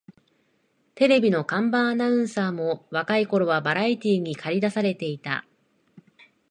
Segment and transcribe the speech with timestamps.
[0.95, 5.45] テレビの看板アナウンサーも若い頃はバラエティーにかり出されていた